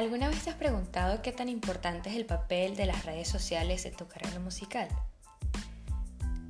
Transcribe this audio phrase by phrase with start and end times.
[0.00, 3.84] ¿Alguna vez te has preguntado qué tan importante es el papel de las redes sociales
[3.84, 4.88] en tu carrera musical?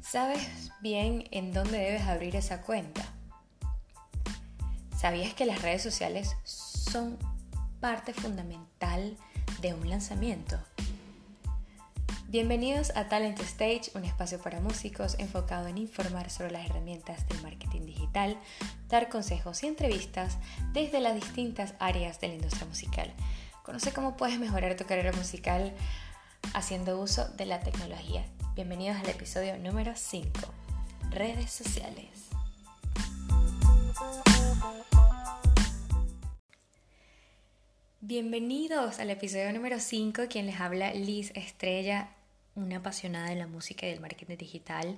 [0.01, 3.03] ¿Sabes bien en dónde debes abrir esa cuenta?
[4.97, 7.19] ¿Sabías que las redes sociales son
[7.81, 9.17] parte fundamental
[9.61, 10.57] de un lanzamiento?
[12.31, 17.43] Bienvenidos a Talent Stage, un espacio para músicos enfocado en informar sobre las herramientas del
[17.43, 18.39] marketing digital,
[18.89, 20.39] dar consejos y entrevistas
[20.73, 23.13] desde las distintas áreas de la industria musical.
[23.63, 25.73] Conoce cómo puedes mejorar tu carrera musical
[26.55, 28.25] haciendo uso de la tecnología.
[28.55, 30.29] Bienvenidos al episodio número 5,
[31.11, 32.29] redes sociales.
[38.01, 42.09] Bienvenidos al episodio número 5, quien les habla Liz Estrella
[42.55, 44.95] una apasionada de la música y del marketing digital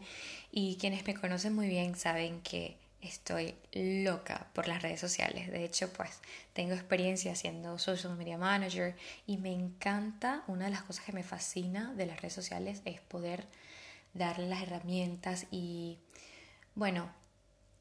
[0.50, 5.50] y quienes me conocen muy bien saben que estoy loca por las redes sociales.
[5.50, 6.20] De hecho, pues
[6.52, 11.24] tengo experiencia siendo social media manager y me encanta, una de las cosas que me
[11.24, 13.46] fascina de las redes sociales es poder
[14.14, 15.98] darle las herramientas y,
[16.74, 17.10] bueno,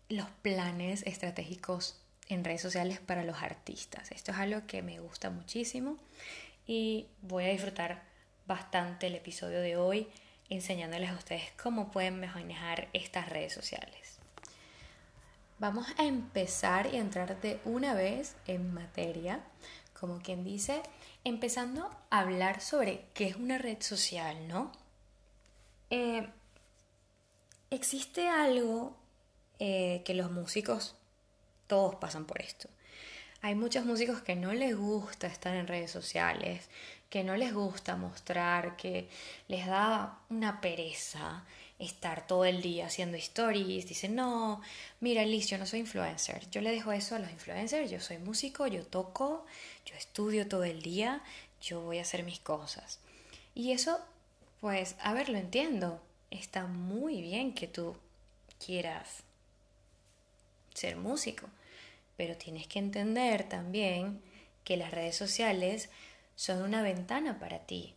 [0.09, 4.11] los planes estratégicos en redes sociales para los artistas.
[4.11, 5.97] Esto es algo que me gusta muchísimo
[6.66, 8.03] y voy a disfrutar
[8.47, 10.08] bastante el episodio de hoy
[10.50, 14.00] enseñándoles a ustedes cómo pueden manejar estas redes sociales.
[15.61, 19.43] Vamos a empezar y entrar de una vez en materia,
[19.93, 20.81] como quien dice,
[21.23, 24.71] empezando a hablar sobre qué es una red social, ¿no?
[25.91, 26.27] Eh,
[27.69, 28.97] existe algo
[29.59, 30.95] eh, que los músicos,
[31.67, 32.67] todos pasan por esto.
[33.43, 36.71] Hay muchos músicos que no les gusta estar en redes sociales,
[37.07, 39.09] que no les gusta mostrar, que
[39.47, 41.45] les da una pereza
[41.81, 44.61] estar todo el día haciendo stories, dicen, no,
[44.99, 48.19] mira Liz, yo no soy influencer, yo le dejo eso a los influencers, yo soy
[48.19, 49.45] músico, yo toco,
[49.85, 51.23] yo estudio todo el día,
[51.61, 53.00] yo voy a hacer mis cosas.
[53.56, 54.00] Y eso,
[54.61, 57.95] pues, a ver, lo entiendo, está muy bien que tú
[58.63, 59.23] quieras
[60.73, 61.50] ser músico,
[62.16, 64.22] pero tienes que entender también
[64.63, 65.89] que las redes sociales
[66.35, 67.95] son una ventana para ti.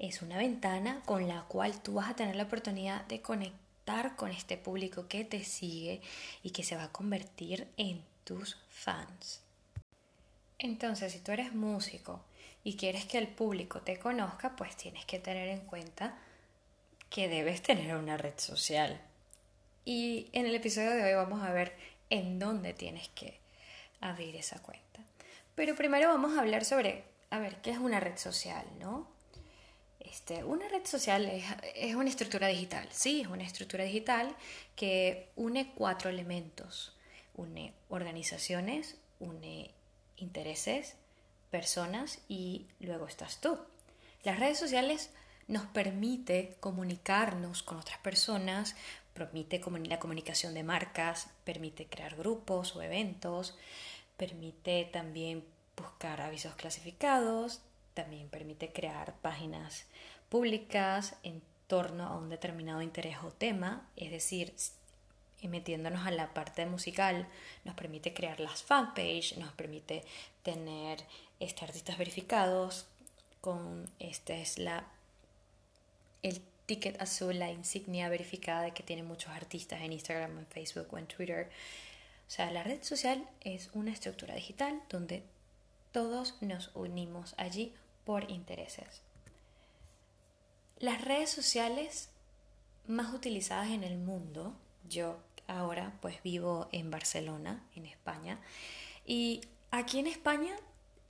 [0.00, 4.30] Es una ventana con la cual tú vas a tener la oportunidad de conectar con
[4.30, 6.00] este público que te sigue
[6.42, 9.42] y que se va a convertir en tus fans.
[10.58, 12.24] Entonces, si tú eres músico
[12.64, 16.16] y quieres que el público te conozca, pues tienes que tener en cuenta
[17.10, 18.98] que debes tener una red social.
[19.84, 21.76] Y en el episodio de hoy vamos a ver
[22.08, 23.38] en dónde tienes que
[24.00, 25.00] abrir esa cuenta.
[25.54, 29.19] Pero primero vamos a hablar sobre a ver, ¿qué es una red social, no?
[30.00, 31.44] Este, una red social es,
[31.74, 34.34] es, una estructura digital, sí, es una estructura digital
[34.74, 36.96] que une cuatro elementos.
[37.34, 39.70] Une organizaciones, une
[40.16, 40.96] intereses,
[41.50, 43.58] personas y luego estás tú.
[44.24, 45.10] Las redes sociales
[45.48, 48.76] nos permite comunicarnos con otras personas,
[49.14, 53.56] permite la comunicación de marcas, permite crear grupos o eventos,
[54.16, 55.44] permite también
[55.76, 57.60] buscar avisos clasificados,
[58.02, 59.84] también permite crear páginas
[60.30, 64.54] públicas en torno a un determinado interés o tema, es decir,
[65.42, 67.28] metiéndonos a la parte musical,
[67.64, 70.02] nos permite crear las fanpage, nos permite
[70.42, 71.04] tener
[71.40, 72.86] este, artistas verificados
[73.40, 74.86] con este es la
[76.22, 80.88] el ticket azul, la insignia verificada de que tiene muchos artistas en Instagram, en Facebook
[80.90, 81.50] o en Twitter.
[82.28, 85.22] O sea, la red social es una estructura digital donde
[85.92, 87.74] todos nos unimos allí
[88.04, 89.02] por intereses.
[90.78, 92.10] Las redes sociales
[92.86, 94.54] más utilizadas en el mundo,
[94.88, 98.40] yo ahora pues vivo en Barcelona, en España,
[99.04, 100.56] y aquí en España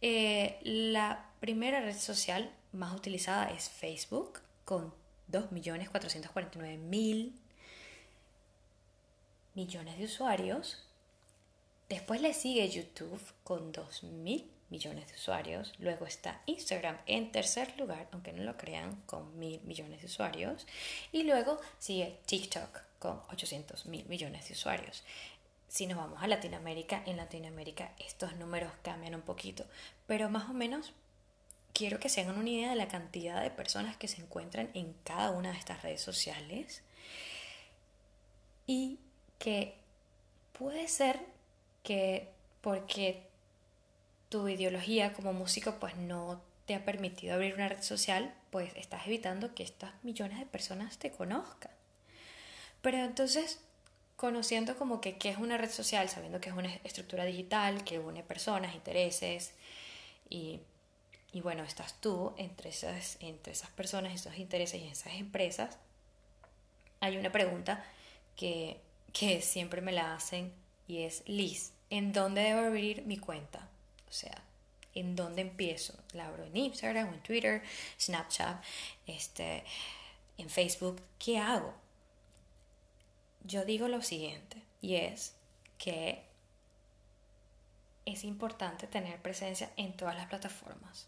[0.03, 4.95] eh, la primera red social más utilizada es Facebook, con
[5.31, 7.33] 2.449.000
[9.54, 10.86] millones de usuarios.
[11.89, 15.72] Después le sigue YouTube con 2.000 millones de usuarios.
[15.78, 20.67] Luego está Instagram en tercer lugar, aunque no lo crean, con mil millones de usuarios.
[21.13, 25.05] Y luego sigue TikTok con 800 mil millones de usuarios.
[25.69, 29.65] Si nos vamos a Latinoamérica, en Latinoamérica estos números cambian un poquito,
[30.07, 30.93] pero más o menos
[31.72, 34.95] quiero que se hagan una idea de la cantidad de personas que se encuentran en
[35.05, 36.83] cada una de estas redes sociales
[38.67, 38.99] y
[39.39, 39.77] que
[40.53, 41.21] puede ser
[41.83, 42.28] que
[42.61, 43.29] porque
[44.30, 49.06] tu ideología como músico pues no te ha permitido abrir una red social, pues estás
[49.06, 51.72] evitando que estas millones de personas te conozcan.
[52.80, 53.60] Pero entonces,
[54.16, 57.98] conociendo como que qué es una red social, sabiendo que es una estructura digital, que
[57.98, 59.53] une personas, intereses
[60.30, 60.60] y
[61.33, 65.78] y bueno, estás tú entre esas, entre esas personas, esos intereses y esas empresas,
[67.00, 67.84] hay una pregunta
[68.36, 68.80] que,
[69.12, 70.53] que siempre me la hacen
[70.88, 73.68] y es, Liz, ¿en dónde debo abrir mi cuenta?
[74.10, 74.42] O sea,
[74.95, 75.95] ¿en dónde empiezo?
[76.12, 77.62] ¿La abro en Instagram en Twitter,
[77.98, 78.62] Snapchat,
[79.07, 79.65] este,
[80.36, 81.01] en Facebook?
[81.18, 81.72] ¿Qué hago?
[83.45, 85.34] Yo digo lo siguiente y es
[85.78, 86.22] que
[88.04, 91.07] es importante tener presencia en todas las plataformas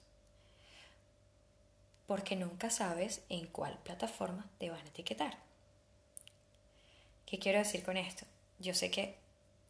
[2.12, 5.38] porque nunca sabes en cuál plataforma te van a etiquetar.
[7.25, 8.26] ¿Qué quiero decir con esto?
[8.58, 9.16] Yo sé que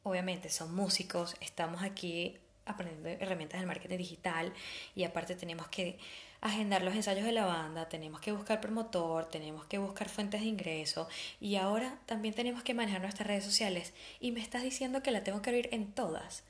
[0.03, 2.37] obviamente son músicos, estamos aquí
[2.73, 4.53] aprendiendo herramientas del marketing digital
[4.95, 5.99] y aparte tenemos que
[6.41, 10.49] agendar los ensayos de la banda, tenemos que buscar promotor, tenemos que buscar fuentes de
[10.49, 11.09] ingreso
[11.41, 15.23] y ahora también tenemos que manejar nuestras redes sociales y me estás diciendo que la
[15.23, 16.43] tengo que abrir en todas.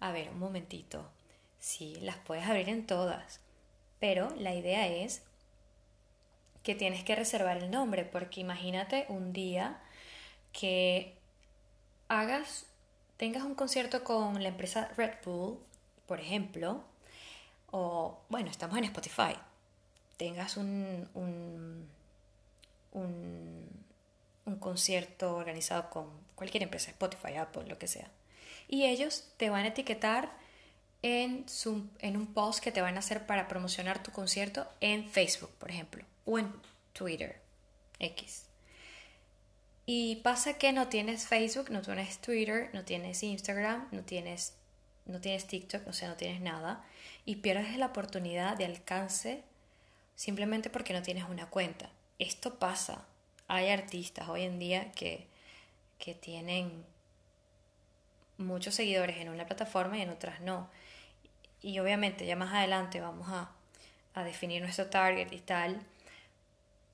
[0.00, 1.10] A ver, un momentito.
[1.58, 3.40] Sí, las puedes abrir en todas,
[3.98, 5.22] pero la idea es
[6.62, 9.80] que tienes que reservar el nombre, porque imagínate un día
[10.52, 11.14] que
[12.08, 12.66] hagas,
[13.16, 15.58] tengas un concierto con la empresa Red Bull,
[16.06, 16.82] por ejemplo,
[17.70, 19.34] o bueno, estamos en Spotify,
[20.16, 21.88] tengas un, un,
[22.92, 28.08] un, concierto organizado con cualquier empresa, Spotify, Apple, lo que sea,
[28.68, 30.32] y ellos te van a etiquetar
[31.02, 31.44] en,
[31.98, 35.70] en un post que te van a hacer para promocionar tu concierto en Facebook, por
[35.70, 36.50] ejemplo, o en
[36.94, 37.40] Twitter,
[37.98, 38.46] X.
[39.86, 44.54] Y pasa que no tienes Facebook, no tienes Twitter, no tienes Instagram, no tienes,
[45.06, 46.84] no tienes TikTok, o sea, no tienes nada,
[47.26, 49.42] y pierdes la oportunidad de alcance
[50.16, 51.90] simplemente porque no tienes una cuenta.
[52.18, 53.04] Esto pasa.
[53.46, 55.26] Hay artistas hoy en día que,
[55.98, 56.84] que tienen
[58.38, 60.68] muchos seguidores en una plataforma y en otras no
[61.64, 63.50] y obviamente ya más adelante vamos a,
[64.22, 65.80] definir nuestro target y tal,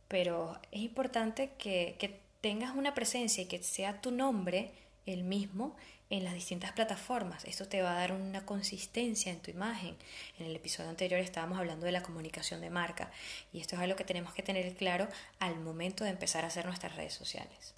[0.09, 4.73] pero es importante que, que tengas una presencia y que sea tu nombre
[5.07, 5.77] el mismo
[6.11, 7.45] en las distintas plataformas.
[7.45, 9.97] Esto te va a dar una consistencia en tu imagen.
[10.39, 13.11] En el episodio anterior estábamos hablando de la comunicación de marca
[13.53, 15.09] y esto es algo que tenemos que tener claro
[15.39, 17.75] al momento de empezar a hacer nuestras redes sociales.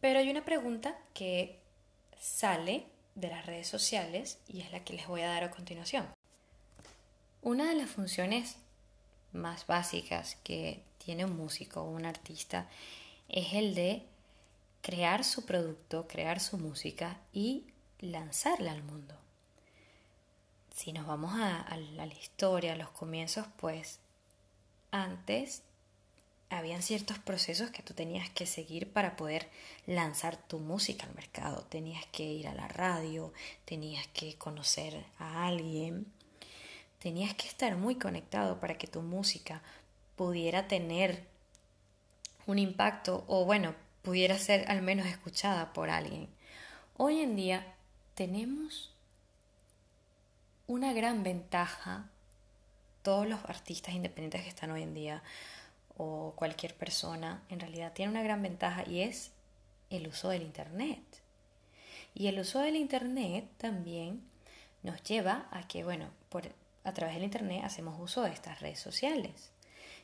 [0.00, 1.58] Pero hay una pregunta que
[2.18, 6.06] sale de las redes sociales y es la que les voy a dar a continuación.
[7.42, 8.56] Una de las funciones
[9.32, 12.66] más básicas que tiene un músico o un artista
[13.28, 14.02] es el de
[14.82, 17.64] crear su producto, crear su música y
[18.00, 19.14] lanzarla al mundo.
[20.74, 24.00] Si nos vamos a, la historia, a los comienzos, pues
[24.90, 25.62] antes
[26.50, 29.48] habían ciertos procesos que tú tenías que seguir para poder
[29.86, 31.62] lanzar tu música al mercado.
[31.68, 33.32] Tenías que ir a la radio,
[33.64, 36.06] tenías que conocer a alguien,
[36.98, 39.62] tenías que estar muy conectado para que tu música
[40.16, 41.24] pudiera tener
[42.46, 46.28] un impacto o bueno, pudiera ser al menos escuchada por alguien.
[46.96, 47.74] Hoy en día
[48.14, 48.92] tenemos
[50.66, 52.08] una gran ventaja,
[53.02, 55.22] todos los artistas independientes que están hoy en día,
[55.96, 59.32] o cualquier persona en realidad tiene una gran ventaja y es
[59.90, 61.02] el uso del Internet.
[62.14, 64.22] Y el uso del Internet también
[64.82, 66.50] nos lleva a que, bueno, por,
[66.84, 69.50] a través del Internet hacemos uso de estas redes sociales.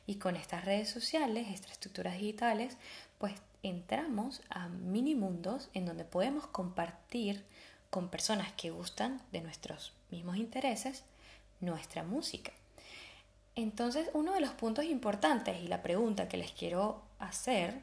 [0.05, 2.77] Y con estas redes sociales, estas estructuras digitales,
[3.17, 3.33] pues
[3.63, 7.45] entramos a mini mundos en donde podemos compartir
[7.89, 11.03] con personas que gustan de nuestros mismos intereses
[11.61, 12.51] nuestra música.
[13.55, 17.81] Entonces, uno de los puntos importantes y la pregunta que les quiero hacer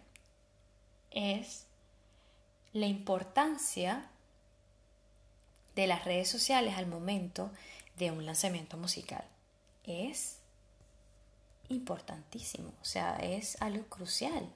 [1.12, 1.67] es
[2.73, 4.11] la importancia
[5.77, 7.50] de las redes sociales al momento
[7.97, 9.25] de un lanzamiento musical.
[9.85, 10.39] Es
[11.71, 14.49] importantísimo, o sea, es algo crucial,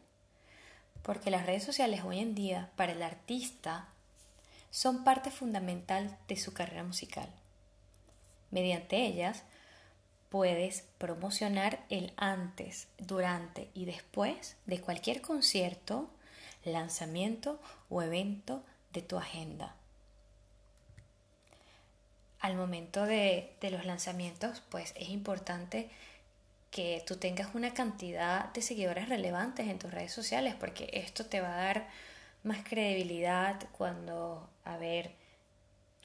[1.02, 3.88] porque las redes sociales hoy en día para el artista
[4.71, 7.28] son parte fundamental de su carrera musical.
[8.50, 9.44] Mediante ellas
[10.28, 16.11] puedes promocionar el antes, durante y después de cualquier concierto,
[16.64, 19.76] lanzamiento o evento de tu agenda.
[22.40, 25.88] Al momento de, los lanzamientos, pues es importante
[26.74, 31.40] que tú tengas una cantidad de seguidores relevantes en tus redes sociales, porque esto te
[31.40, 31.88] va a dar
[32.42, 35.12] más credibilidad cuando, a ver,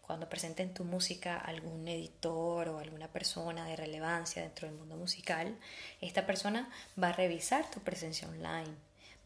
[0.06, 4.96] cuando presenten tu música a algún editor o alguna persona de relevancia dentro del mundo
[4.96, 5.58] musical,
[6.02, 6.70] esta persona
[7.02, 8.76] va a revisar tu presencia online,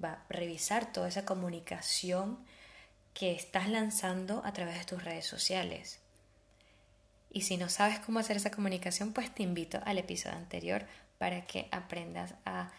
[0.01, 2.39] va a revisar toda esa comunicación
[3.13, 5.99] que estás lanzando a través de tus redes sociales.
[7.33, 10.85] Y si no sabes cómo hacer esa comunicación, pues te invito al episodio anterior
[11.23, 12.69] para que aprendas a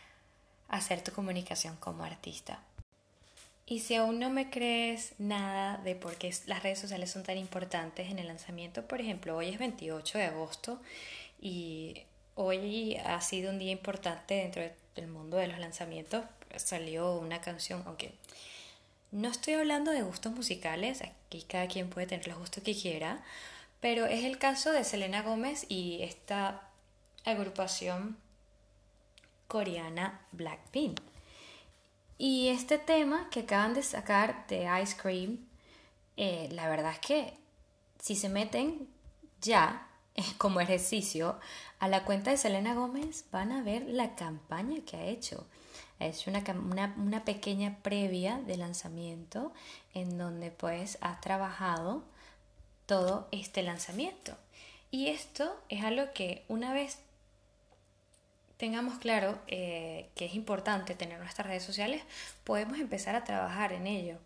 [0.68, 2.60] hacer tu comunicación como artista.
[3.64, 7.38] Y si aún no me crees nada de por qué las redes sociales son tan
[7.38, 10.78] importantes en el lanzamiento, por ejemplo, hoy es 28 de agosto
[11.40, 12.02] y
[12.34, 14.62] hoy ha sido un día importante dentro
[14.94, 16.26] del mundo de los lanzamientos.
[16.56, 18.12] Salió una canción, aunque
[19.10, 23.24] no estoy hablando de gustos musicales, aquí cada quien puede tener los gustos que quiera,
[23.80, 26.60] pero es el caso de Selena Gómez y esta
[27.24, 28.22] agrupación
[29.48, 31.00] coreana Blackpink.
[32.18, 35.38] Y este tema que acaban de sacar de Ice Cream,
[36.16, 37.34] eh, la verdad es que
[38.00, 38.88] si se meten
[39.40, 39.88] ya
[40.38, 41.38] como ejercicio
[41.78, 45.46] a la cuenta de Selena Gómez, van a ver la campaña que ha hecho.
[46.00, 49.52] Ha hecho una, una, una pequeña previa de lanzamiento
[49.92, 52.02] en donde pues ha trabajado
[52.86, 54.36] todo este lanzamiento.
[54.90, 56.98] Y esto es algo que una vez
[58.56, 62.02] tengamos claro eh, que es importante tener nuestras redes sociales,
[62.44, 64.18] podemos empezar a trabajar en ello.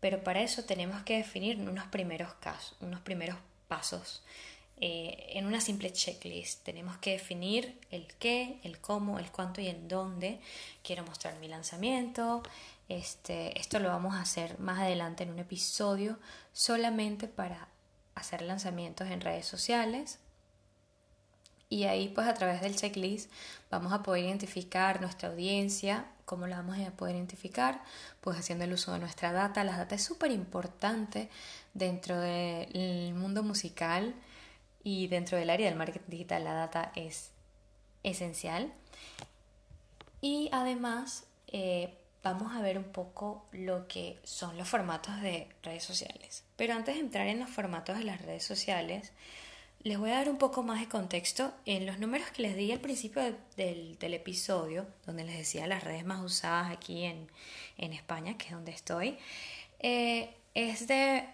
[0.00, 3.36] Pero para eso tenemos que definir unos primeros casos, unos primeros
[3.66, 4.22] pasos.
[4.80, 9.66] Eh, en una simple checklist tenemos que definir el qué, el cómo, el cuánto y
[9.66, 10.38] el dónde
[10.84, 12.42] quiero mostrar mi lanzamiento.
[12.88, 16.18] Este, esto lo vamos a hacer más adelante en un episodio
[16.52, 17.68] solamente para
[18.14, 20.20] hacer lanzamientos en redes sociales
[21.70, 23.30] y ahí pues a través del checklist
[23.70, 27.82] vamos a poder identificar nuestra audiencia, cómo la vamos a poder identificar,
[28.20, 29.64] pues haciendo el uso de nuestra data.
[29.64, 31.28] La data es súper importante
[31.74, 34.14] dentro del mundo musical
[34.82, 37.30] y dentro del área del marketing digital la data es
[38.02, 38.72] esencial.
[40.20, 45.84] Y además eh, vamos a ver un poco lo que son los formatos de redes
[45.84, 46.44] sociales.
[46.56, 49.12] Pero antes de entrar en los formatos de las redes sociales,
[49.82, 52.72] les voy a dar un poco más de contexto en los números que les di
[52.72, 53.22] al principio
[53.56, 57.28] del, episodio, donde les decía las redes más usadas aquí en,
[57.92, 59.18] España, que es donde estoy.
[59.78, 61.24] Eh, es de,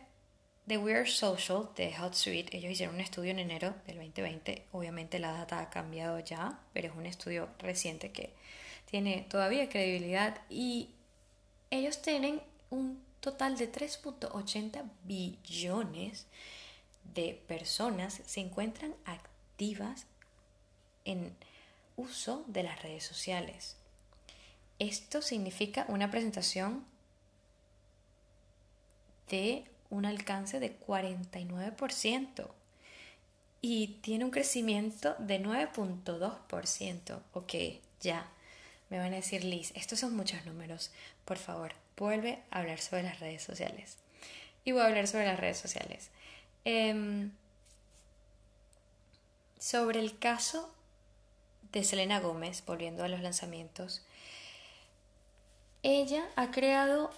[0.67, 2.55] de Weird Social, de Hot Suite.
[2.57, 4.67] Ellos hicieron un estudio en enero del 2020.
[4.73, 8.35] Obviamente la data ha cambiado ya, pero es un estudio reciente que
[8.91, 10.39] tiene todavía credibilidad.
[10.51, 10.91] Y
[11.71, 16.27] ellos tienen un total de 3.80 billones
[17.47, 20.07] personas se encuentran activas
[21.05, 21.37] en
[21.97, 23.77] uso de las redes sociales.
[24.79, 26.85] Esto significa una presentación
[29.29, 32.51] de un alcance de 49%
[33.61, 37.23] y tiene un crecimiento de 9.2%.
[37.33, 37.55] Ok,
[38.01, 38.29] ya.
[38.91, 40.91] Me van a decir, Liz, estos son muchos números.
[41.25, 43.97] Por favor, vuelve a hablar sobre las redes sociales.
[44.65, 46.11] Y voy a hablar sobre las redes sociales.
[46.65, 47.31] Em,
[49.59, 50.73] sobre el caso
[51.73, 54.03] de Selena Gómez, volviendo a los lanzamientos,
[55.83, 57.11] ella ha creado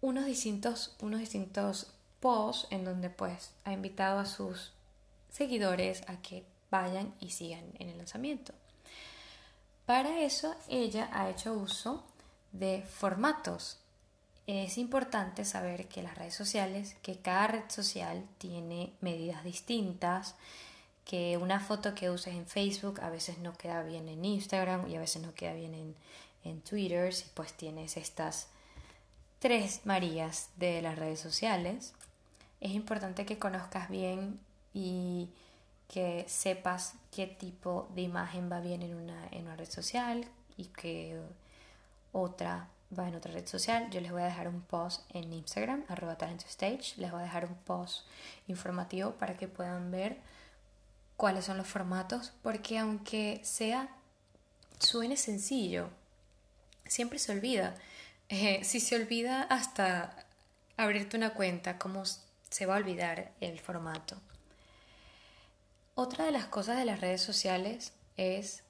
[0.00, 4.72] unos distintos, unos distintos posts en donde pues ha invitado a sus
[5.30, 8.52] seguidores a que vayan y sigan en el lanzamiento.
[9.84, 12.04] Para eso ella ha hecho uso
[12.52, 13.78] de formatos
[14.46, 20.36] es importante saber que las redes sociales, que cada red social tiene medidas distintas,
[21.04, 24.96] que una foto que uses en Facebook a veces no queda bien en Instagram y
[24.96, 25.94] a veces no queda bien en,
[26.44, 28.48] en Twitter, si pues tienes estas
[29.40, 31.92] tres Marías de las redes sociales.
[32.60, 34.40] Es importante que conozcas bien
[34.72, 35.28] y
[35.88, 40.24] que sepas qué tipo de imagen va bien en una, en una red social
[40.56, 41.20] y qué
[42.12, 43.90] otra va en otra red social.
[43.90, 46.16] Yo les voy a dejar un post en Instagram, arroba
[46.48, 46.94] stage.
[46.96, 48.06] Les voy a dejar un post
[48.46, 50.18] informativo para que puedan ver
[51.16, 53.88] cuáles son los formatos, porque aunque sea,
[54.78, 55.88] suene sencillo,
[56.86, 57.74] siempre se olvida.
[58.28, 60.26] Eh, si se olvida hasta
[60.76, 64.16] abrirte una cuenta, ¿cómo se va a olvidar el formato?
[65.94, 68.62] Otra de las cosas de las redes sociales es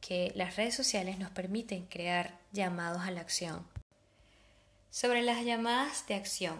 [0.00, 3.66] que las redes sociales nos permiten crear llamados a la acción.
[4.90, 6.58] Sobre las llamadas de acción,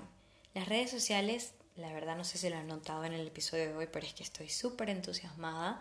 [0.54, 3.76] las redes sociales, la verdad no sé si lo han notado en el episodio de
[3.76, 5.80] hoy, pero es que estoy súper entusiasmada.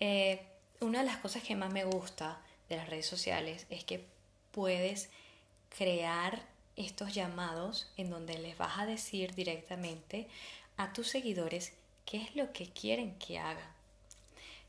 [0.00, 0.46] Eh,
[0.80, 4.06] una de las cosas que más me gusta de las redes sociales es que
[4.52, 5.10] puedes
[5.76, 10.28] crear estos llamados en donde les vas a decir directamente
[10.76, 11.72] a tus seguidores
[12.04, 13.70] qué es lo que quieren que hagan.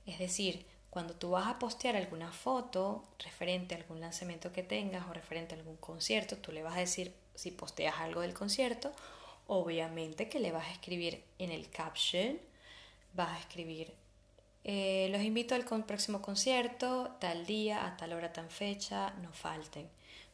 [0.06, 0.66] Es decir,
[0.98, 5.54] cuando tú vas a postear alguna foto referente a algún lanzamiento que tengas o referente
[5.54, 8.92] a algún concierto, tú le vas a decir si posteas algo del concierto,
[9.46, 12.39] obviamente que le vas a escribir en el caption
[13.13, 13.94] vas a escribir,
[14.63, 19.88] eh, los invito al próximo concierto, tal día, a tal hora, tan fecha, no falten.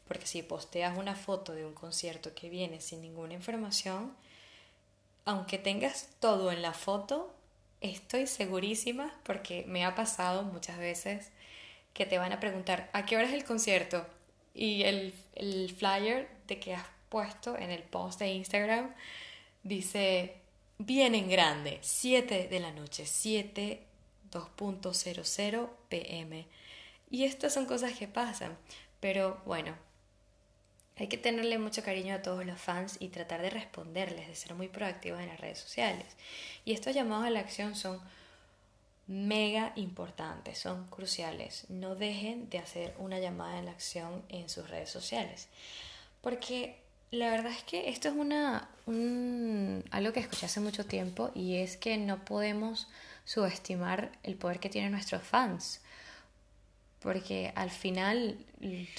[0.08, 4.16] Porque si posteas una foto de un concierto que viene sin ninguna información,
[5.26, 7.34] aunque tengas todo en la foto,
[7.92, 11.30] estoy segurísima, porque me ha pasado muchas veces,
[11.92, 14.06] que te van a preguntar, ¿a qué hora es el concierto?
[14.54, 18.94] Y el, el flyer de que has puesto en el post de Instagram
[19.62, 20.36] dice,
[20.78, 23.80] bien en grande, 7 de la noche, 7
[24.34, 26.46] 2.00 pm.
[27.10, 28.56] Y estas son cosas que pasan,
[29.00, 29.74] pero bueno,
[30.96, 34.54] hay que tenerle mucho cariño a todos los fans y tratar de responderles, de ser
[34.54, 36.06] muy proactivos en las redes sociales.
[36.64, 38.00] Y estos llamados a la acción son
[39.06, 41.66] mega importantes, son cruciales.
[41.68, 45.48] No dejen de hacer una llamada a la acción en sus redes sociales.
[46.20, 46.78] Porque
[47.10, 48.68] la verdad es que esto es una,
[49.90, 52.88] algo que escuché hace mucho tiempo y es que no podemos
[53.24, 55.80] subestimar el poder que tienen nuestros fans.
[57.04, 58.38] Porque al final,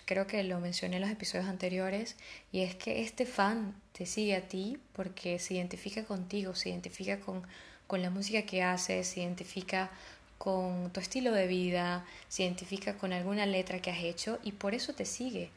[0.05, 2.17] creo que lo mencioné en los episodios anteriores,
[2.51, 7.19] y es que este fan te sigue a ti porque se identifica contigo, se identifica
[7.19, 7.41] con,
[7.88, 9.89] con la música que haces, se identifica
[10.38, 14.75] con tu estilo de vida, se identifica con alguna letra que has hecho y por
[14.75, 15.50] eso te sigue.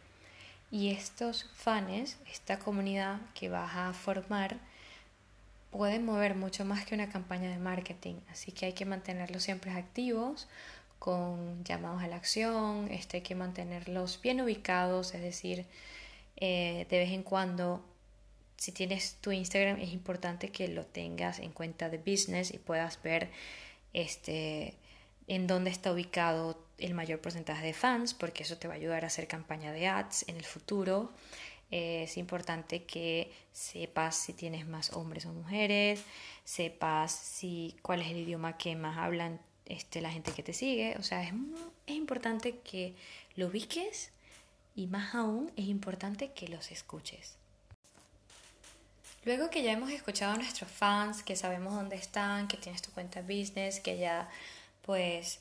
[0.70, 4.56] Y estos fans, esta comunidad que vas a formar,
[5.70, 9.70] pueden mover mucho más que una campaña de marketing, así que hay que mantenerlos siempre
[9.70, 10.48] activos
[10.98, 15.66] con llamados a la acción, este, hay que mantenerlos bien ubicados, es decir,
[16.36, 17.84] eh, de vez en cuando,
[18.56, 23.00] si tienes tu Instagram, es importante que lo tengas en cuenta de business y puedas
[23.02, 23.30] ver
[23.92, 24.74] este,
[25.26, 29.04] en dónde está ubicado el mayor porcentaje de fans, porque eso te va a ayudar
[29.04, 31.12] a hacer campaña de ads en el futuro.
[31.70, 36.02] Es importante que sepas si tienes más hombres o mujeres,
[36.44, 40.96] sepas si cuál es el idioma que más hablan este, la gente que te sigue.
[40.98, 41.32] O sea, es,
[41.86, 42.94] es importante que
[43.36, 44.10] lo ubiques
[44.74, 47.36] y más aún es importante que los escuches.
[49.24, 52.90] Luego que ya hemos escuchado a nuestros fans, que sabemos dónde están, que tienes tu
[52.92, 54.28] cuenta business, que ya
[54.82, 55.40] pues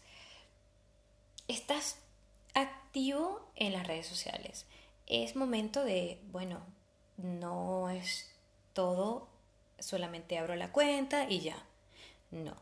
[1.47, 1.97] estás
[2.53, 4.65] activo en las redes sociales
[5.07, 6.59] es momento de, bueno,
[7.17, 8.29] no es
[8.73, 9.27] todo,
[9.79, 11.57] solamente abro la cuenta y ya.
[12.29, 12.55] No.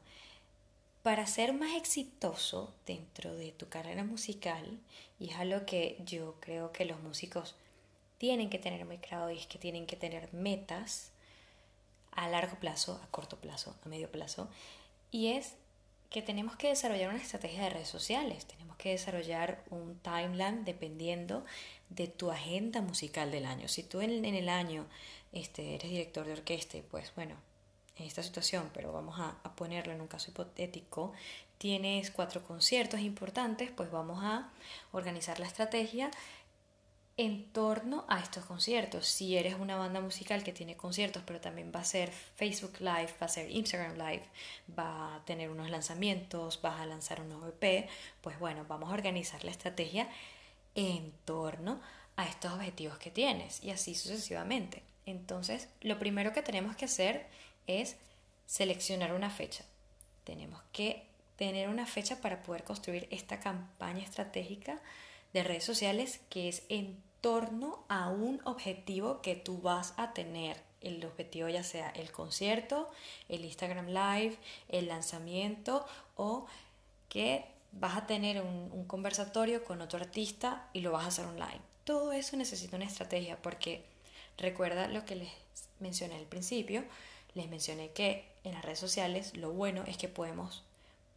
[1.05, 4.79] Para ser más exitoso dentro de tu carrera musical,
[5.19, 7.53] y es algo que yo creo que los músicos
[8.17, 11.11] tienen que tener muy claro, y es que tienen que tener metas
[12.09, 14.49] a largo plazo, a corto plazo, a medio plazo,
[15.11, 15.53] y es
[16.09, 21.45] que tenemos que desarrollar una estrategia de redes sociales, tenemos que desarrollar un timeline dependiendo
[21.89, 23.67] de tu agenda musical del año.
[23.67, 24.87] Si tú en, el año
[25.33, 27.35] este, eres director de orquesta, pues bueno,
[27.97, 31.13] en esta situación, pero vamos a, ponerlo en un caso hipotético,
[31.57, 34.49] tienes cuatro conciertos importantes, pues vamos a
[34.91, 36.11] organizar la estrategia
[37.17, 39.07] en torno a estos conciertos.
[39.07, 43.13] Si eres una banda musical que tiene conciertos, pero también va a ser Facebook Live,
[43.21, 44.23] va a ser Instagram Live,
[44.77, 47.87] va a tener unos lanzamientos, vas a lanzar un nuevo EP,
[48.19, 50.09] pues bueno, vamos a organizar la estrategia
[50.75, 51.79] en torno
[52.17, 54.83] a estos objetivos que tienes y así sucesivamente.
[55.05, 57.27] Entonces, lo primero que tenemos que hacer
[57.67, 57.97] es
[58.45, 59.63] seleccionar una fecha.
[60.23, 64.79] Tenemos que tener una fecha para poder construir esta campaña estratégica
[65.33, 70.61] de redes sociales que es en torno a un objetivo que tú vas a tener.
[70.81, 72.89] El objetivo ya sea el concierto,
[73.29, 74.37] el Instagram Live,
[74.69, 76.45] el lanzamiento o
[77.09, 81.61] que vas a tener un, conversatorio con otro artista y lo vas a hacer online.
[81.83, 83.83] Todo eso necesita una estrategia porque
[84.37, 85.31] recuerda lo que les
[85.79, 86.83] mencioné al principio,
[87.35, 90.63] les mencioné que en las redes sociales lo bueno es que podemos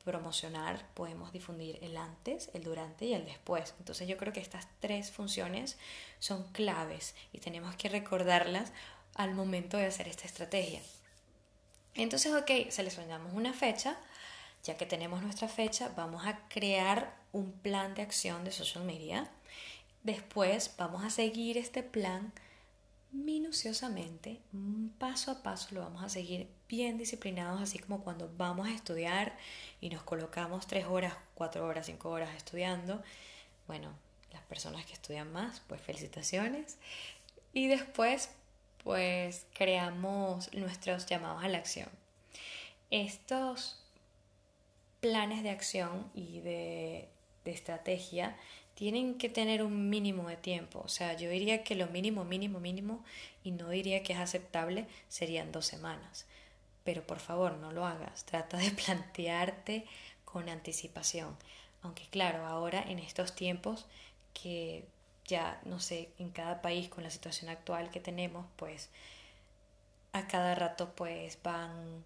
[0.04, 3.74] promocionar, podemos difundir el antes, el durante y el después.
[3.78, 5.76] Entonces yo creo que estas tres funciones
[6.18, 8.72] son claves y tenemos que recordarlas
[9.14, 10.80] al momento de hacer esta estrategia.
[11.94, 13.98] Entonces, ok, seleccionamos una fecha,
[14.62, 19.28] ya que tenemos nuestra fecha, vamos a crear un plan de acción de social media.
[20.04, 22.32] Después vamos a seguir este plan
[23.12, 24.40] minuciosamente,
[24.98, 29.36] paso a paso lo vamos a seguir bien disciplinados, así como cuando vamos a estudiar
[29.80, 33.02] y nos colocamos tres horas, cuatro horas, cinco horas estudiando.
[33.66, 33.92] Bueno,
[34.32, 36.78] las personas que estudian más, pues felicitaciones.
[37.52, 38.30] Y después,
[38.84, 41.88] pues creamos nuestros llamados a la acción.
[42.90, 43.82] Estos
[45.00, 47.08] planes de acción y de,
[47.44, 48.36] de estrategia
[48.78, 50.80] tienen que tener un mínimo de tiempo.
[50.84, 53.04] O sea, yo diría que lo mínimo, mínimo, mínimo,
[53.42, 56.26] y no diría que es aceptable, serían dos semanas.
[56.84, 58.24] pero por favor no lo hagas.
[58.24, 59.84] Trata de plantearte
[60.24, 61.36] con anticipación.
[61.82, 63.86] Aunque claro, ahora en estos tiempos
[64.32, 64.84] que
[65.26, 68.90] ya no sé, en cada país con la situación actual que tenemos, pues
[70.12, 72.04] a cada rato pues van,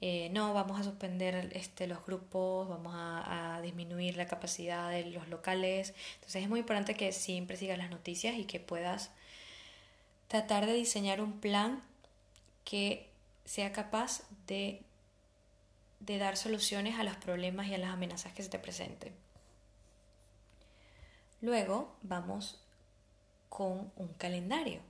[0.00, 5.28] eh, no, vamos a suspender este, los grupos, vamos a, disminuir la capacidad de los
[5.28, 5.92] locales.
[6.14, 9.10] Entonces es muy importante que siempre sigas las noticias y que puedas
[10.28, 11.82] tratar de diseñar un plan
[12.64, 13.08] que
[13.44, 14.82] sea capaz de,
[16.00, 19.12] de dar soluciones a los problemas y a las amenazas que se te presenten.
[21.40, 22.60] Luego vamos
[23.48, 24.80] con un calendario.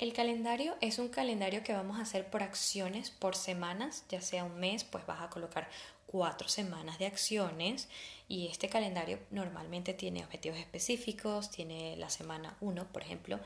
[0.00, 4.44] El calendario es un calendario que vamos a hacer por acciones, por semanas, ya sea
[4.44, 5.68] un mes, pues vas a colocar
[6.06, 7.86] cuatro semanas de acciones
[8.26, 13.40] y este calendario normalmente tiene objetivos específicos, tiene la semana 1, por ejemplo,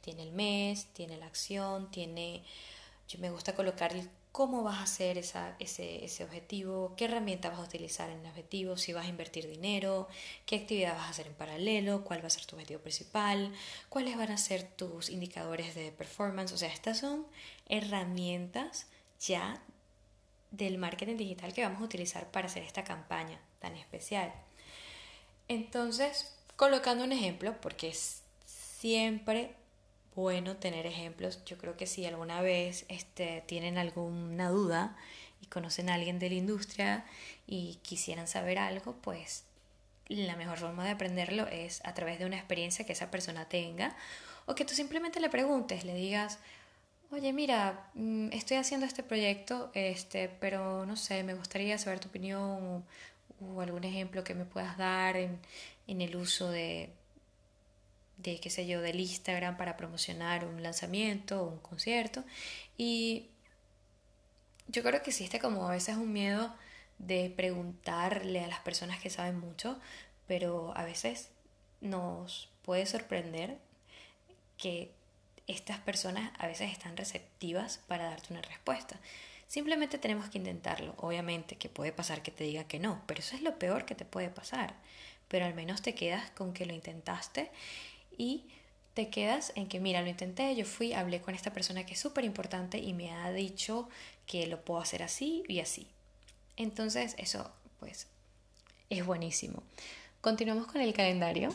[0.00, 2.42] tiene el mes, tiene la acción, tiene,
[3.06, 7.50] yo me gusta colocar el cómo vas a hacer esa, ese, ese, objetivo, qué herramienta
[7.50, 10.08] vas a utilizar en el objetivo, si vas a invertir dinero,
[10.46, 13.52] qué actividad vas a hacer en paralelo, cuál va a ser tu objetivo principal,
[13.88, 16.52] cuáles van a ser tus indicadores de performance.
[16.52, 17.26] O sea, estas son
[17.68, 18.86] herramientas
[19.20, 19.60] ya
[20.50, 24.32] del marketing digital que vamos a utilizar para hacer esta campaña tan especial.
[25.48, 27.92] Entonces, colocando un ejemplo, porque
[28.44, 29.54] siempre
[30.20, 31.44] bueno tener ejemplos.
[31.44, 34.96] Yo creo que si alguna vez este, tienen alguna duda
[35.42, 37.04] y conocen a alguien de la industria
[37.46, 39.44] y quisieran saber algo, pues
[40.08, 43.96] la mejor forma de aprenderlo es a través de una experiencia que esa persona tenga
[44.46, 46.38] o que tú simplemente le preguntes, le digas,
[47.10, 52.08] oye, mira, mm, estoy haciendo este proyecto, este, pero no sé, me gustaría saber tu
[52.08, 52.84] opinión
[53.40, 55.38] o, algún ejemplo que me puedas dar en,
[55.86, 56.90] en el uso de,
[58.22, 62.24] de, qué sé yo, del Instagram para promocionar un lanzamiento o un concierto.
[62.76, 63.28] Y
[64.68, 66.54] yo creo que existe como a veces un miedo
[66.98, 69.80] de preguntarle a las personas que saben mucho,
[70.26, 71.30] pero a veces
[71.80, 73.58] nos puede sorprender
[74.58, 74.92] que
[75.46, 79.00] estas personas a veces están receptivas para darte una respuesta.
[79.48, 80.94] Simplemente tenemos que intentarlo.
[80.98, 83.96] Obviamente que puede pasar que te diga que no, pero eso es lo peor que
[83.96, 84.74] te puede pasar.
[85.26, 87.50] Pero al menos te quedas con que lo intentaste
[88.20, 88.44] y
[88.92, 92.00] te quedas en que, mira, lo intenté, yo fui, hablé con esta persona que es
[92.00, 93.88] súper importante y me ha dicho
[94.26, 95.86] que lo puedo hacer así y así.
[96.58, 98.08] Entonces, eso, pues,
[98.90, 99.62] es buenísimo.
[100.20, 101.48] Continuamos con el calendario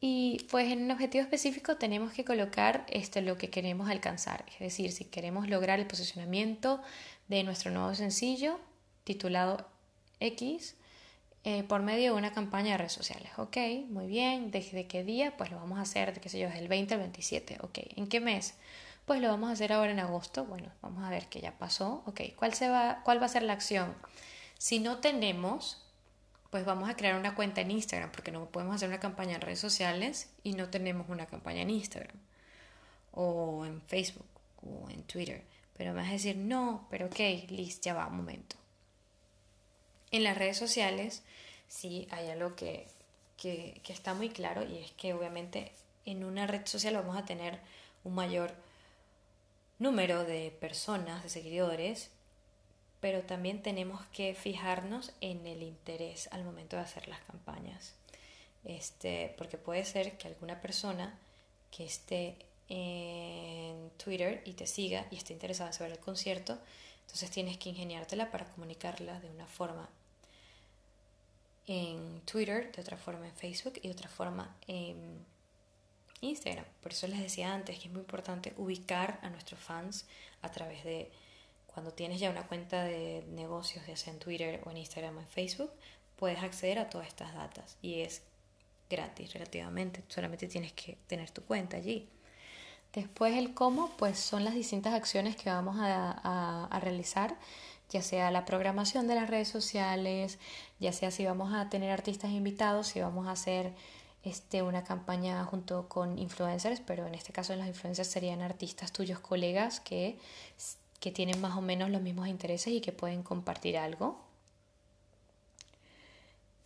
[0.00, 4.44] y pues en un objetivo específico tenemos que colocar esto, lo que queremos alcanzar.
[4.54, 6.82] Es decir, si queremos lograr el posicionamiento
[7.28, 8.58] de nuestro nuevo sencillo
[9.04, 9.68] titulado
[10.18, 10.74] X,
[11.44, 13.30] eh, por medio de una campaña de redes sociales.
[13.38, 13.56] Ok,
[13.88, 14.50] muy bien.
[14.50, 15.36] ¿Desde qué día?
[15.36, 17.58] Pues lo vamos a hacer, qué sé yo, desde el 20 al 27.
[17.62, 18.54] Ok, ¿en qué mes?
[19.06, 20.44] Pues lo vamos a hacer ahora en agosto.
[20.44, 22.02] Bueno, vamos a ver que ya pasó.
[22.06, 23.94] Ok, ¿cuál, se va, ¿cuál va a ser la acción?
[24.58, 25.82] Si no tenemos,
[26.50, 29.40] pues vamos a crear una cuenta en Instagram, porque no podemos hacer una campaña en
[29.40, 32.16] redes sociales y no tenemos una campaña en Instagram,
[33.12, 34.28] o en Facebook,
[34.62, 35.44] o en Twitter.
[35.76, 38.59] Pero me vas a decir, no, pero ok, listo, ya va, un momento.
[40.10, 41.22] En las redes sociales
[41.68, 42.86] sí hay algo que,
[43.36, 45.72] que, que está muy claro y es que obviamente
[46.04, 47.60] en una red social vamos a tener
[48.04, 48.54] un mayor
[49.78, 52.10] número de personas, de seguidores,
[53.00, 57.94] pero también tenemos que fijarnos en el interés al momento de hacer las campañas.
[58.64, 61.18] Este, porque puede ser que alguna persona
[61.70, 62.36] que esté
[62.68, 66.58] en Twitter y te siga y esté interesada en saber el concierto,
[67.02, 69.88] entonces tienes que ingeniártela para comunicarla de una forma
[71.70, 75.24] en Twitter, de otra forma en Facebook y de otra forma en
[76.20, 76.64] Instagram.
[76.82, 80.04] Por eso les decía antes que es muy importante ubicar a nuestros fans
[80.42, 81.12] a través de
[81.68, 85.20] cuando tienes ya una cuenta de negocios, ya sea en Twitter o en Instagram o
[85.20, 85.70] en Facebook,
[86.16, 88.22] puedes acceder a todas estas datas y es
[88.90, 92.08] gratis relativamente, solamente tienes que tener tu cuenta allí.
[92.92, 97.36] Después el cómo, pues son las distintas acciones que vamos a, a realizar
[97.90, 100.38] ya sea la programación de las redes sociales,
[100.78, 103.72] ya sea si vamos a tener artistas invitados, si vamos a hacer
[104.22, 109.18] este, una campaña junto con influencers, pero en este caso los influencers serían artistas tuyos,
[109.18, 110.18] colegas que,
[111.00, 114.29] que tienen más o menos los mismos intereses y que pueden compartir algo.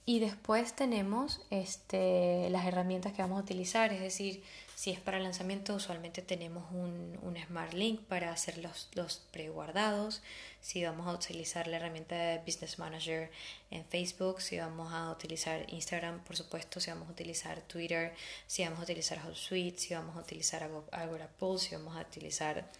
[0.06, 4.42] Y después tenemos este, las herramientas que vamos a utilizar, es decir,
[4.74, 10.20] si es para lanzamiento, usualmente tenemos un, un Smart Link para hacer los, los preguardados.
[10.60, 13.30] Si vamos a utilizar la herramienta de Business Manager
[13.70, 18.12] en Facebook, si vamos a utilizar Instagram, por supuesto, si vamos a utilizar Twitter,
[18.46, 22.70] si vamos a utilizar HotSuite, si vamos a utilizar Agora Pulse, si vamos a utilizar,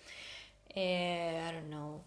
[0.74, 2.02] eh, I don't know,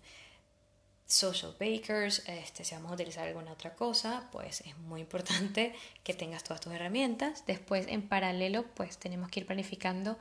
[1.07, 6.13] social bakers, este, si vamos a utilizar alguna otra cosa, pues es muy importante que
[6.13, 7.45] tengas todas tus herramientas.
[7.47, 10.17] Después, en paralelo, pues tenemos que ir planificando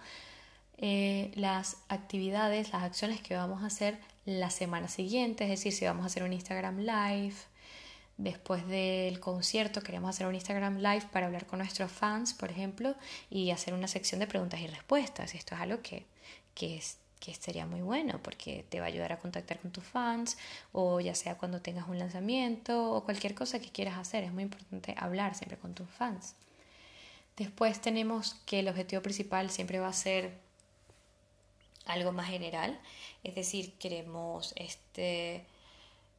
[0.78, 5.84] eh, las actividades, las acciones que vamos a hacer la semana siguiente, es decir, si
[5.84, 7.36] vamos a hacer un Instagram Live,
[8.18, 12.94] después del concierto queremos hacer un Instagram Live para hablar con nuestros fans, por ejemplo,
[13.30, 15.34] y hacer una sección de preguntas y respuestas.
[15.34, 16.06] Esto es algo que,
[16.54, 19.82] que, es, que sería muy bueno porque te va a ayudar a contactar con tus
[19.82, 20.38] fans
[20.70, 24.22] o ya sea cuando tengas un lanzamiento o cualquier cosa que quieras hacer.
[24.22, 26.36] Es muy importante hablar siempre con tus fans.
[27.36, 30.38] Después tenemos que el objetivo principal siempre va a ser
[31.86, 32.80] algo más general,
[33.24, 35.44] es decir, queremos este,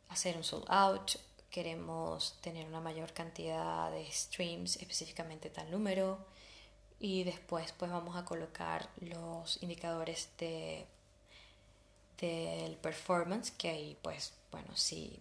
[0.10, 1.12] hacer un sold out
[1.50, 6.20] queremos tener una mayor cantidad de streams, específicamente tal número,
[7.00, 10.86] y después pues vamos a colocar los indicadores de
[12.20, 15.20] del performance que ahí pues bueno si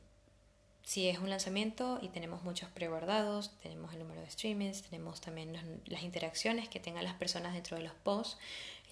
[0.86, 5.82] si es un lanzamiento y tenemos muchos preguardados, tenemos el número de streamings, tenemos también
[5.84, 8.38] las interacciones que tengan las personas dentro de los posts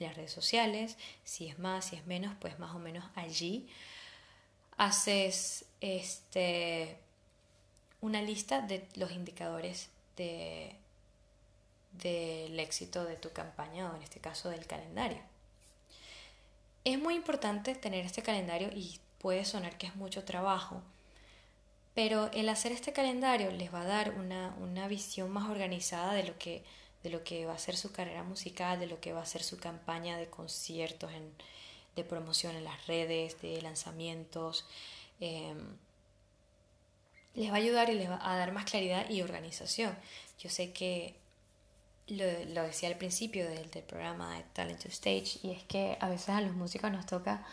[0.01, 3.69] y las redes sociales, si es más, si es menos, pues más o menos allí
[4.77, 6.99] haces este
[8.01, 10.75] una lista de los indicadores de,
[11.93, 15.21] del éxito de tu campaña o en este caso del calendario.
[16.85, 20.83] Es muy importante tener este calendario y puede sonar que es mucho trabajo,
[21.95, 26.25] pero el hacer este calendario les va a dar una, una visión más organizada de
[26.25, 26.63] lo, que,
[27.03, 29.43] de lo que va a ser su carrera musical, de lo que va a ser
[29.43, 31.33] su campaña de conciertos, en,
[31.97, 34.67] de promoción en las redes, de lanzamientos.
[35.21, 35.77] Em,
[37.35, 39.97] les va a ayudar y les va a dar más claridad y organización.
[40.39, 41.15] Yo sé que
[42.09, 45.97] lo, lo decía al principio del, del, programa de Talent to Stage y es que
[46.01, 47.45] a veces a los músicos nos toca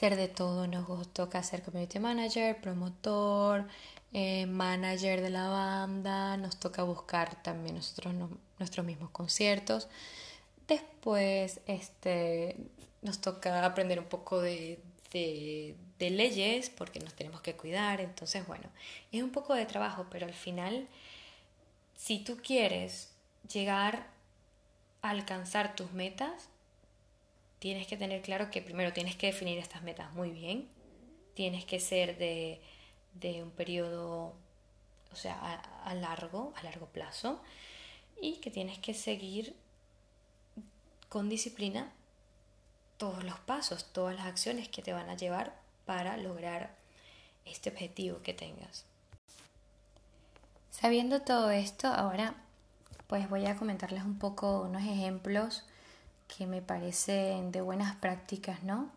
[0.00, 3.68] ser de todo, nos toca ser community manager, promotor,
[4.12, 8.14] eh, manager de la banda, nos toca buscar también nosotros
[8.58, 9.88] nuestros mismos conciertos.
[10.66, 12.56] Después este,
[13.02, 14.80] nos toca aprender un poco de,
[15.12, 18.00] de, de, leyes porque nos tenemos que cuidar.
[18.00, 18.68] Entonces, bueno,
[19.12, 20.88] es un poco de trabajo, pero al final,
[21.96, 23.09] si tú quieres
[23.48, 24.06] llegar
[25.02, 26.48] a alcanzar tus metas,
[27.58, 30.68] tienes que tener claro que primero tienes que definir estas metas muy bien,
[31.34, 32.60] tienes que ser de,
[33.14, 34.34] de un periodo,
[35.12, 37.40] o sea, a, a largo, a largo plazo,
[38.20, 39.54] y que tienes que seguir
[41.08, 41.92] con disciplina
[42.98, 45.54] todos los pasos, todas las acciones que te van a llevar
[45.86, 46.74] para lograr
[47.44, 48.84] este objetivo que tengas.
[50.70, 52.34] Sabiendo todo esto, ahora
[53.10, 55.64] pues voy a comentarles un poco unos ejemplos
[56.28, 58.88] que me parecen de buenas prácticas, ¿no?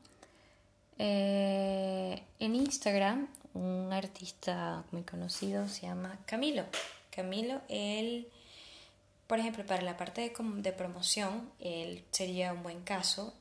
[0.99, 6.63] Eh, en Instagram, un artista muy conocido se llama Camilo.
[7.09, 8.27] Camilo, él,
[9.25, 13.33] por ejemplo, para la parte de, de promoción, él sería un buen caso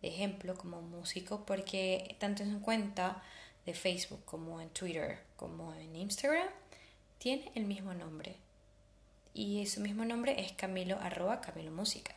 [0.00, 3.22] ejemplo como músico porque tanto en su cuenta
[3.66, 6.48] de Facebook como en Twitter como en Instagram
[7.18, 8.36] tiene el mismo nombre
[9.34, 12.14] y su mismo nombre es Camilo arroba Camilo Música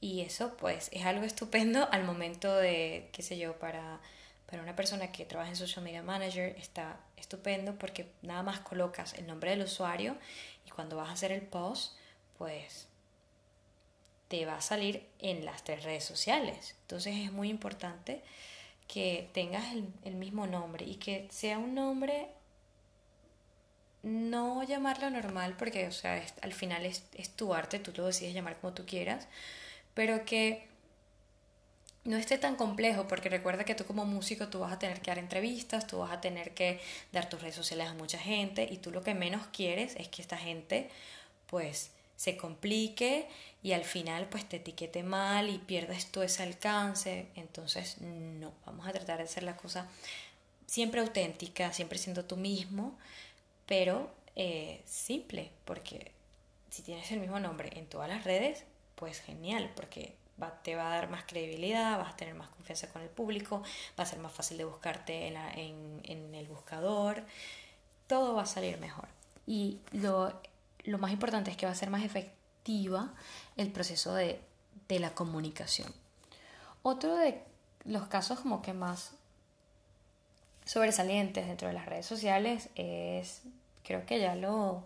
[0.00, 4.00] y eso pues es algo estupendo al momento de qué sé yo para
[4.46, 9.12] para una persona que trabaja en social media manager está estupendo porque nada más colocas
[9.14, 10.16] el nombre del usuario
[10.66, 11.94] y cuando vas a hacer el post
[12.38, 12.88] pues
[14.28, 16.76] te va a salir en las tres redes sociales.
[16.82, 18.22] Entonces es muy importante
[18.86, 19.64] que tengas
[20.04, 22.28] el, mismo nombre y que sea un nombre
[24.02, 28.34] no llamarlo normal porque o sea al final es, es, tu arte tú lo decides
[28.34, 29.26] llamar como tú quieras
[29.94, 30.66] pero que
[32.04, 35.10] no esté tan complejo porque recuerda que tú como músico tú vas a tener que
[35.10, 36.80] dar entrevistas tú vas a tener que
[37.12, 40.22] dar tus redes sociales a mucha gente y tú lo que menos quieres es que
[40.22, 40.88] esta gente
[41.46, 43.28] pues se complique
[43.62, 47.28] y al final pues te etiquete mal y pierdas todo ese alcance.
[47.36, 49.86] Entonces no, vamos a tratar de hacer la cosa
[50.66, 52.98] siempre auténtica, siempre siendo tú mismo,
[53.68, 56.10] pero eh, simple, porque
[56.70, 58.64] si tienes el mismo nombre en todas las redes,
[58.96, 60.16] pues genial, porque
[60.64, 63.62] te va a dar más credibilidad, vas a tener más confianza con el público,
[63.96, 67.24] va a ser más fácil de buscarte en, en el buscador,
[68.08, 69.06] todo va a salir mejor.
[69.46, 70.32] Y lo
[70.88, 73.12] lo más importante es que va a ser más efectiva
[73.56, 74.40] el proceso de,
[74.88, 75.92] la comunicación.
[76.82, 77.42] Otro de
[77.84, 79.12] los casos como que más
[80.64, 83.42] sobresalientes dentro de las redes sociales es,
[83.88, 84.84] creo que ya lo,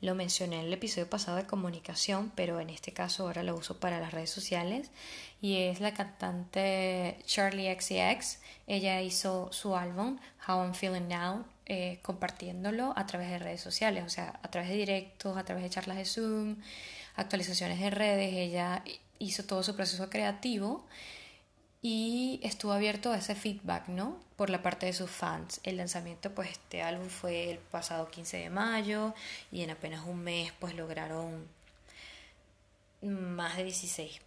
[0.00, 3.80] lo mencioné en el episodio pasado de comunicación, pero en este caso ahora lo uso
[3.80, 4.92] para las redes sociales.
[5.40, 8.38] Y es la cantante Charlie XCX.
[8.68, 14.04] Ella hizo su álbum How I'm Feeling Now eh, compartiéndolo a través de redes sociales,
[14.06, 16.56] o sea, a través de directos, a través de charlas de Zoom,
[17.16, 18.32] actualizaciones de redes.
[18.34, 18.84] Ella
[19.18, 20.86] hizo todo su proceso creativo
[21.82, 24.20] y estuvo abierto a ese feedback, ¿no?
[24.36, 25.60] Por la parte de sus fans.
[25.64, 29.14] El lanzamiento, pues este álbum fue el pasado 15 de mayo
[29.50, 31.48] y en apenas un mes, pues lograron
[33.02, 34.20] más de 16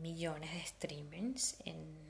[0.00, 2.06] millones de streamings en,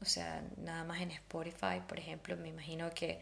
[0.00, 3.20] o sea, nada más en Spotify, por ejemplo, me imagino que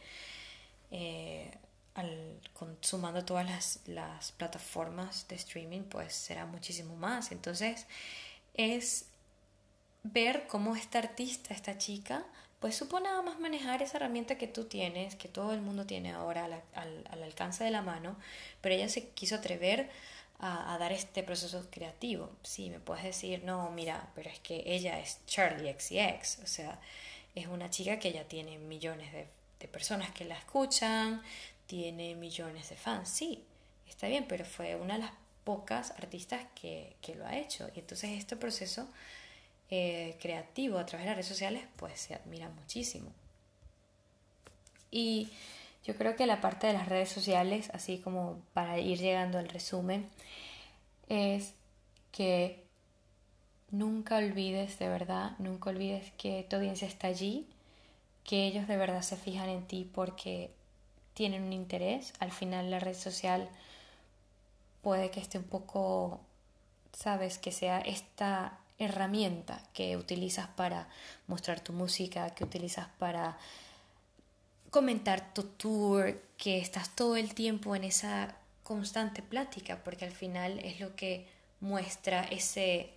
[0.91, 1.51] eh,
[1.95, 7.33] al, consumando todas las, las plataformas de streaming, pues será muchísimo más.
[7.33, 7.87] Entonces,
[8.53, 9.07] es
[10.13, 12.25] ver cómo esta artista, esta chica,
[12.61, 16.13] pues supo nada más manejar esa herramienta que tú tienes, que todo el mundo tiene
[16.13, 18.17] ahora al, al, alcance de la mano,
[18.61, 19.91] pero ella se quiso atrever
[20.39, 22.31] a, dar este proceso creativo.
[22.43, 26.79] Sí, me puedes decir, no, mira, pero es que ella es Charlie XCX, o sea,
[27.35, 29.27] es una chica que ya tiene millones de,
[29.61, 31.23] de personas que la escuchan,
[31.67, 33.45] tiene millones de fans, sí,
[33.89, 35.13] está bien, pero fue una de las
[35.45, 37.71] pocas artistas que, que lo ha hecho.
[37.75, 38.89] Y entonces este proceso
[39.71, 43.11] eh, creativo a través de las redes sociales, pues se admira muchísimo.
[44.91, 45.29] Y
[45.85, 49.49] yo creo que la parte de las redes sociales, así como para ir llegando al
[49.49, 50.09] resumen,
[51.09, 51.53] es
[52.13, 52.65] que
[53.71, 57.47] nunca olvides, de verdad, nunca olvides que tu audiencia está allí,
[58.25, 60.51] que ellos de verdad se fijan en ti porque
[61.15, 62.13] tienen un interés.
[62.19, 63.49] Al final la red social
[64.83, 66.21] puede que esté un poco,
[66.93, 70.89] sabes, que sea esta herramienta que utilizas para
[71.27, 73.39] mostrar tu música, que utilizas para
[74.71, 80.59] comentar tu tour, que estás todo el tiempo en esa constante plática, porque al final
[80.59, 81.27] es lo que
[81.61, 82.91] muestra ese,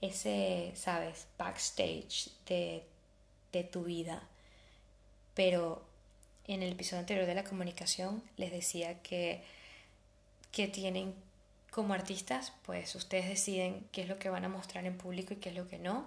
[0.00, 2.84] ese sabes, backstage de,
[3.52, 4.22] de tu vida.
[5.34, 5.82] Pero
[6.46, 9.42] en el episodio anterior de la comunicación les decía que,
[10.52, 11.14] que tienen
[11.74, 15.38] como artistas, pues ustedes deciden qué es lo que van a mostrar en público y
[15.38, 16.06] qué es lo que no,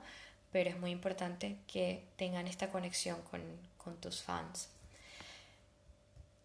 [0.50, 3.42] pero es muy importante que tengan esta conexión con,
[4.02, 4.68] tus fans.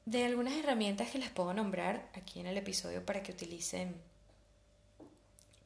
[0.06, 3.96] De algunas herramientas que les puedo nombrar aquí en el episodio para que utilicen,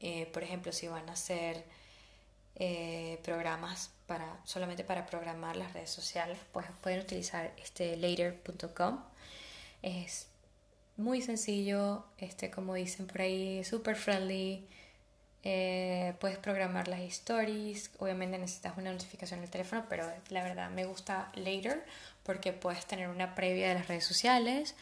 [0.01, 1.65] eh, por ejemplo, si van a hacer
[2.55, 9.03] eh, programas para solamente para programar las redes sociales, pues pueden utilizar este later.com.
[9.83, 10.29] Es
[10.97, 14.67] muy sencillo, este, como dicen por ahí, super friendly.
[15.43, 20.71] Eh, puedes programar las stories, obviamente necesitas una notificación en el teléfono, pero la verdad
[20.71, 21.85] me gusta Later
[22.25, 24.75] porque puedes tener una previa de las redes sociales.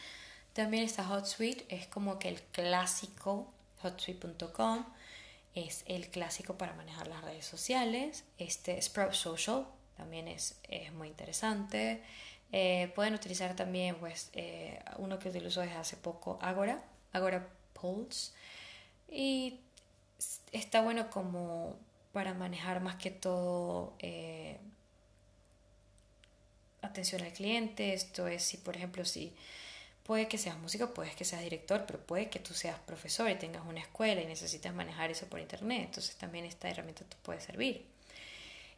[0.53, 4.85] También está HotSuite, es como que el clásico, hotsuite.com,
[5.53, 8.23] es el clásico para manejar las redes sociales.
[8.39, 12.01] Este Sprout Social también es, es muy interesante.
[12.51, 18.31] Eh, pueden utilizar también, pues, eh, uno que utilizo desde hace poco, Agora, Agora Pulse.
[19.09, 19.59] Y
[20.51, 21.77] está bueno como
[22.13, 24.57] para manejar más que todo eh,
[26.81, 27.93] atención al cliente.
[27.93, 29.33] Esto es si, por ejemplo, si
[30.03, 33.35] puede que seas músico, puede que seas director, pero puede que tú seas profesor y
[33.35, 35.83] tengas una escuela y necesitas manejar eso por internet.
[35.85, 37.85] Entonces también esta herramienta te puede servir.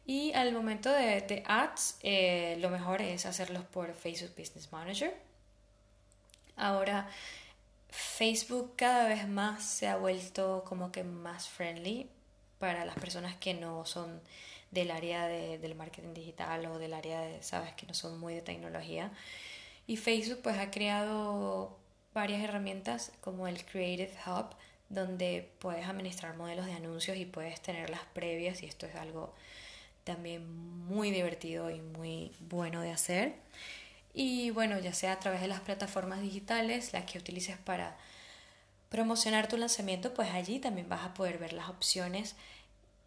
[0.08, 5.14] Y al momento de, ads, eh, lo mejor es hacerlos por Facebook Business Manager.
[6.56, 7.10] Ahora,
[7.90, 12.08] Facebook cada vez más se ha vuelto como que más friendly
[12.58, 14.22] para las personas que no son
[14.70, 18.40] del área del marketing digital o del área de, sabes, que no son muy de
[18.40, 19.12] tecnología.
[19.86, 21.76] Y Facebook pues ha creado
[22.14, 24.56] varias herramientas como el Creative Hub,
[24.88, 29.34] donde puedes administrar modelos de anuncios y puedes tener las previas y esto es algo
[30.08, 33.34] también muy divertido y muy bueno de hacer.
[34.14, 37.96] Y bueno, ya sea a través de las plataformas digitales, las que utilices para
[38.88, 42.36] promocionar tu lanzamiento, pues allí también vas a poder ver las opciones.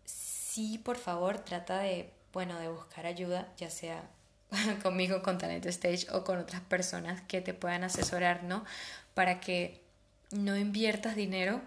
[0.06, 4.04] Sí, por favor, trata de, bueno, de buscar ayuda, ya sea
[4.84, 8.64] conmigo, con Talent Stage o con otras personas que te puedan asesorar, ¿no?
[9.16, 9.82] Para que
[10.30, 11.62] no inviertas dinero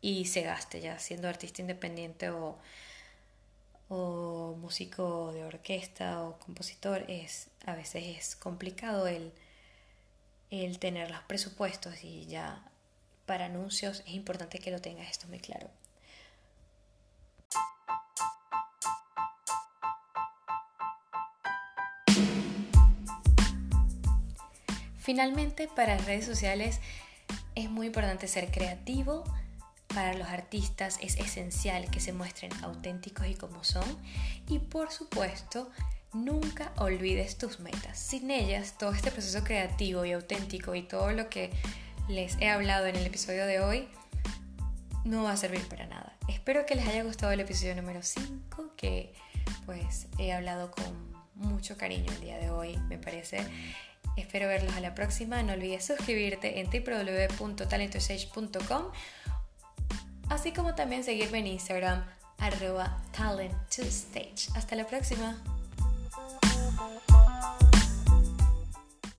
[0.00, 2.58] y se gaste ya siendo artista independiente o
[3.88, 9.32] o músico de orquesta o compositor es a veces es complicado el,
[10.50, 12.62] el tener los presupuestos y ya
[13.26, 15.68] para anuncios es importante que lo tengas esto muy claro.
[25.06, 26.80] Finalmente, para redes sociales
[27.54, 29.22] es muy importante ser creativo.
[29.96, 33.86] Para los artistas es esencial que se muestren auténticos y como son.
[34.46, 35.70] Y por supuesto,
[36.12, 37.98] nunca olvides tus metas.
[37.98, 41.50] Sin ellas, todo este proceso creativo y auténtico y todo lo que
[42.08, 43.88] les he hablado en el episodio de hoy
[45.04, 46.14] no va a servir para nada.
[46.28, 49.14] Espero que les haya gustado el episodio número 5, que
[49.64, 50.84] pues he hablado con
[51.36, 53.38] mucho cariño el día de hoy, me parece.
[54.18, 55.42] Espero verlos a la próxima.
[55.42, 58.92] No olvides suscribirte en www.talentosage.com,
[60.28, 62.04] así como también seguirme en Instagram
[62.38, 63.52] arroba talent
[64.54, 65.36] Hasta la próxima.